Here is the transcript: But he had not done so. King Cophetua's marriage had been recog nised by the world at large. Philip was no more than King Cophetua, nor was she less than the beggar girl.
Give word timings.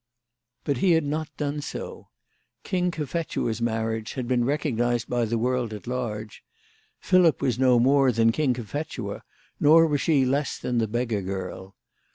But 0.63 0.77
he 0.77 0.93
had 0.93 1.03
not 1.03 1.29
done 1.37 1.61
so. 1.61 2.09
King 2.63 2.89
Cophetua's 2.89 3.61
marriage 3.61 4.13
had 4.13 4.27
been 4.27 4.41
recog 4.43 4.75
nised 4.77 5.07
by 5.07 5.25
the 5.25 5.37
world 5.37 5.73
at 5.73 5.85
large. 5.85 6.43
Philip 6.99 7.39
was 7.39 7.59
no 7.59 7.79
more 7.79 8.11
than 8.11 8.31
King 8.31 8.55
Cophetua, 8.55 9.21
nor 9.59 9.85
was 9.85 10.01
she 10.01 10.25
less 10.25 10.57
than 10.57 10.79
the 10.79 10.87
beggar 10.87 11.21
girl. 11.21 11.75